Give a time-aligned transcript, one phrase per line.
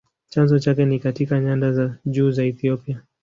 [0.29, 3.01] Chanzo chake ni katika nyanda za juu za Ethiopia.